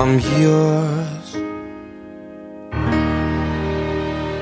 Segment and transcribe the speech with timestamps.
[0.00, 1.47] I'm yours.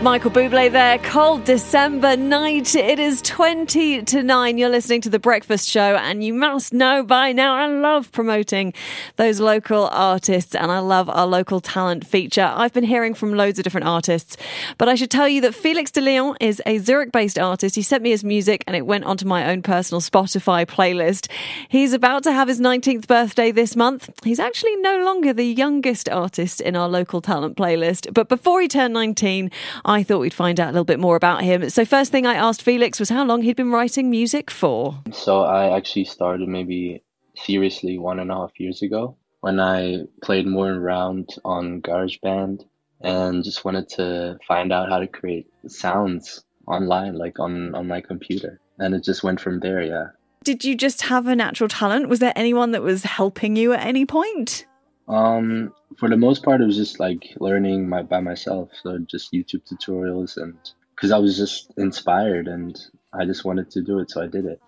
[0.03, 0.99] Michael Bublé there.
[0.99, 2.77] Cold December night.
[2.77, 4.59] It is 20 to 9.
[4.59, 8.75] You're listening to The Breakfast Show, and you must know by now I love promoting
[9.17, 12.53] those local artists, and I love our local talent feature.
[12.55, 14.37] I've been hearing from loads of different artists,
[14.77, 17.75] but I should tell you that Felix de Leon is a Zurich based artist.
[17.75, 21.29] He sent me his music, and it went onto my own personal Spotify playlist.
[21.69, 24.11] He's about to have his 19th birthday this month.
[24.23, 28.69] He's actually no longer the youngest artist in our local talent playlist, but before he
[28.69, 29.51] turned 19,
[29.87, 31.71] I thought we'd find out a little bit more about him.
[31.71, 34.99] So, first thing I asked Felix was how long he'd been writing music for.
[35.13, 37.05] So, I actually started maybe
[37.37, 42.65] seriously one and a half years ago when I played more around on GarageBand
[43.01, 48.01] and just wanted to find out how to create sounds online, like on, on my
[48.01, 48.61] computer.
[48.79, 50.07] And it just went from there, yeah.
[50.43, 52.09] Did you just have a natural talent?
[52.09, 54.67] Was there anyone that was helping you at any point?
[55.09, 58.71] Um, for the most part, it was just like learning my, by myself.
[58.83, 60.57] So just YouTube tutorials and
[60.95, 62.79] because I was just inspired and
[63.13, 64.61] I just wanted to do it, so I did it.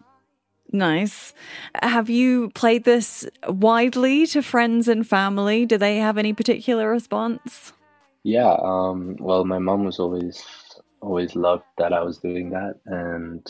[0.70, 1.33] Nice.
[1.83, 5.64] Have you played this widely to friends and family?
[5.64, 7.73] Do they have any particular response?
[8.23, 8.55] Yeah.
[8.62, 10.45] Um, well, my mom was always
[11.00, 13.47] always loved that I was doing that, and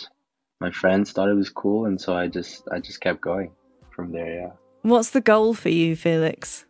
[0.60, 3.50] my friends thought it was cool, and so I just I just kept going
[3.90, 4.40] from there.
[4.40, 4.50] Yeah.
[4.82, 6.66] What's the goal for you, Felix?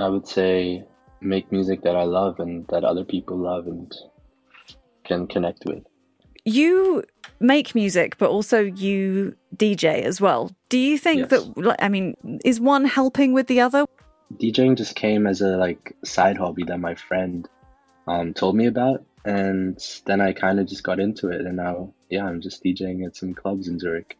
[0.00, 0.84] I would say
[1.20, 3.92] make music that I love and that other people love and
[5.04, 5.84] can connect with.
[6.44, 7.04] You
[7.40, 10.50] make music, but also you DJ as well.
[10.68, 11.30] Do you think yes.
[11.30, 13.84] that, I mean, is one helping with the other?
[14.36, 17.48] DJing just came as a like side hobby that my friend
[18.06, 21.92] um, told me about, and then I kind of just got into it, and now
[22.10, 24.18] yeah, I'm just DJing at some clubs in Zurich.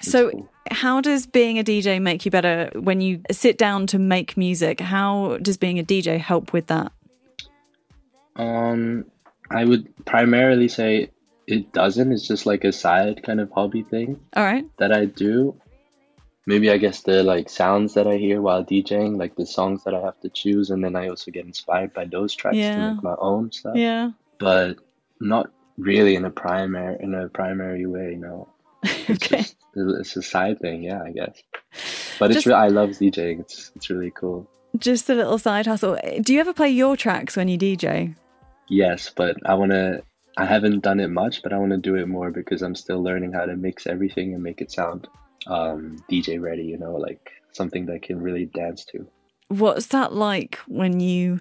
[0.00, 0.48] So, cool.
[0.70, 4.80] how does being a DJ make you better when you sit down to make music?
[4.80, 6.92] How does being a DJ help with that?
[8.36, 9.06] Um,
[9.50, 11.10] I would primarily say
[11.46, 12.12] it doesn't.
[12.12, 14.20] It's just like a side kind of hobby thing.
[14.34, 14.64] All right.
[14.78, 15.60] That I do.
[16.48, 19.94] Maybe I guess the like sounds that I hear while DJing, like the songs that
[19.94, 22.76] I have to choose, and then I also get inspired by those tracks yeah.
[22.76, 23.76] to make my own stuff.
[23.76, 24.12] Yeah.
[24.38, 24.76] But
[25.20, 28.48] not really in a primary in a primary way, no.
[29.10, 29.38] okay.
[29.38, 31.42] Just, it's a side thing, yeah, I guess.
[32.18, 33.40] But just, it's I love DJing.
[33.40, 34.48] It's it's really cool.
[34.78, 35.98] Just a little side hustle.
[36.20, 38.14] Do you ever play your tracks when you DJ?
[38.68, 40.02] Yes, but I want to.
[40.38, 43.02] I haven't done it much, but I want to do it more because I'm still
[43.02, 45.08] learning how to mix everything and make it sound
[45.46, 46.64] um, DJ ready.
[46.64, 49.06] You know, like something that can really dance to.
[49.48, 51.40] What's that like when you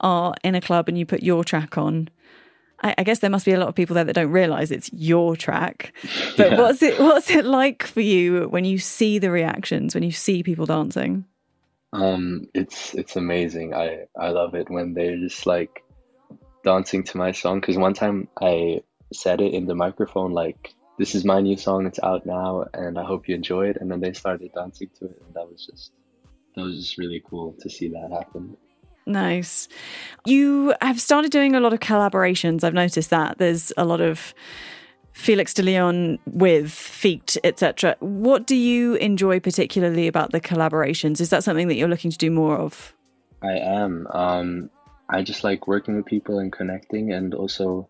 [0.00, 2.08] are in a club and you put your track on
[2.82, 4.92] I, I, guess there must be a lot of people there that don't realize it's
[4.92, 5.92] your track.
[6.36, 6.58] But yeah.
[6.58, 10.42] what's it what's it like for you when you see the reactions, when you see
[10.42, 11.24] people dancing?
[11.92, 13.74] Um, it's it's amazing.
[13.74, 15.84] I I love it when they're just like
[16.64, 17.60] dancing to my song.
[17.60, 18.82] Because one time I
[19.12, 21.86] said it in the microphone like, "This is my new song.
[21.86, 25.06] It's out now, and I hope you enjoy it." And then they started dancing to
[25.06, 25.92] it, and that was just
[26.54, 28.56] that was just really cool to see that happen.
[29.06, 29.68] Nice.
[30.24, 32.64] You have started doing a lot of collaborations.
[32.64, 34.34] I've noticed that there's a lot of
[35.12, 37.96] Felix de Leon with Feet, etc.
[38.00, 41.20] What do you enjoy particularly about the collaborations?
[41.20, 42.94] Is that something that you're looking to do more of?
[43.42, 44.08] I am.
[44.12, 44.70] Um,
[45.08, 47.88] I just like working with people and connecting, and also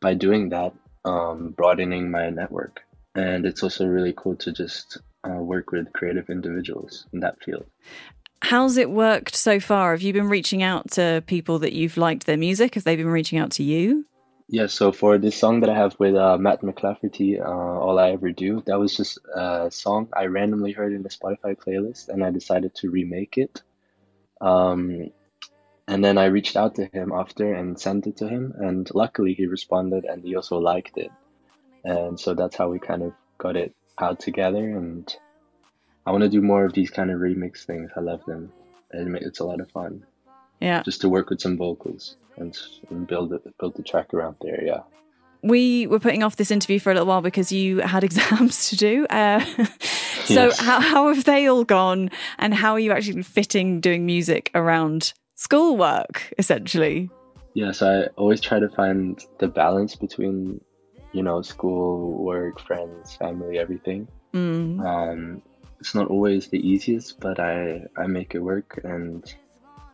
[0.00, 0.72] by doing that,
[1.04, 2.80] um, broadening my network.
[3.14, 7.66] And it's also really cool to just uh, work with creative individuals in that field.
[8.42, 9.92] How's it worked so far?
[9.92, 12.74] Have you been reaching out to people that you've liked their music?
[12.74, 14.06] Have they been reaching out to you?
[14.48, 18.10] Yeah, so for this song that I have with uh, Matt McLafferty, uh, All I
[18.10, 22.24] Ever Do, that was just a song I randomly heard in the Spotify playlist and
[22.24, 23.62] I decided to remake it.
[24.40, 25.12] Um,
[25.86, 29.34] and then I reached out to him after and sent it to him, and luckily
[29.34, 31.10] he responded and he also liked it.
[31.84, 35.14] And so that's how we kind of got it out together and
[36.10, 37.92] I want to do more of these kind of remix things.
[37.96, 38.52] I love them.
[38.90, 40.04] And it's a lot of fun.
[40.58, 40.82] Yeah.
[40.82, 42.58] Just to work with some vocals and,
[42.90, 44.60] and build it, build the track around there.
[44.60, 44.80] Yeah.
[45.44, 48.76] We were putting off this interview for a little while because you had exams to
[48.76, 49.06] do.
[49.06, 49.38] Uh,
[50.24, 50.58] so yes.
[50.58, 52.10] how how have they all gone,
[52.40, 57.08] and how are you actually fitting doing music around schoolwork essentially?
[57.54, 60.60] Yes, I always try to find the balance between,
[61.12, 64.08] you know, school, work, friends, family, everything.
[64.34, 64.84] Mm.
[64.84, 65.42] Um,
[65.80, 69.24] it's not always the easiest, but I I make it work, and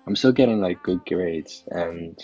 [0.07, 2.19] I'm still getting like good grades, and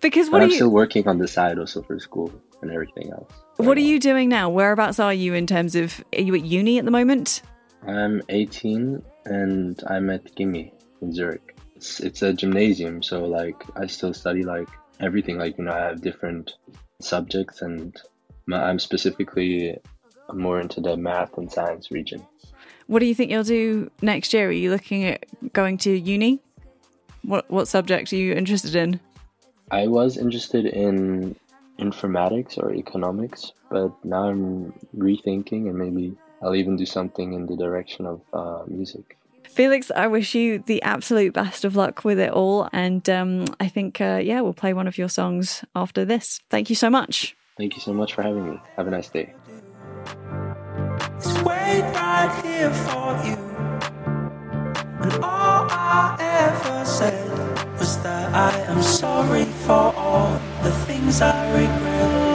[0.00, 0.56] because what I'm you...
[0.56, 2.32] still working on the side also for school
[2.62, 3.32] and everything else.
[3.56, 4.48] What are you doing now?
[4.50, 6.02] Whereabouts are you in terms of?
[6.14, 7.42] Are you at uni at the moment?
[7.86, 11.56] I'm 18 and I'm at GIMI in Zurich.
[11.76, 14.68] it's it's a gymnasium, so like I still study like
[15.00, 15.38] everything.
[15.38, 16.54] Like you know, I have different
[17.00, 17.94] subjects, and
[18.52, 19.76] I'm specifically
[20.32, 22.26] more into the math and science region.
[22.86, 24.48] What do you think you'll do next year?
[24.48, 26.40] Are you looking at going to uni?
[27.22, 29.00] What what subject are you interested in?
[29.70, 31.36] I was interested in
[31.78, 37.56] informatics or economics, but now I'm rethinking and maybe I'll even do something in the
[37.56, 39.16] direction of uh, music.
[39.48, 42.68] Felix, I wish you the absolute best of luck with it all.
[42.72, 46.40] And um, I think, uh, yeah, we'll play one of your songs after this.
[46.48, 47.36] Thank you so much.
[47.58, 48.60] Thank you so much for having me.
[48.76, 49.34] Have a nice day.
[51.46, 53.36] Right here for you.
[55.02, 57.30] And all I ever said
[57.78, 62.32] was that I am sorry for all the things I regret.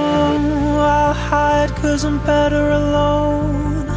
[0.80, 3.88] I'll hide cause I'm better alone.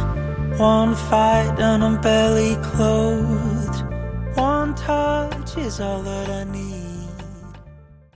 [0.57, 3.83] One fight and I'm barely clothed.
[4.35, 6.70] One touch is all that I need.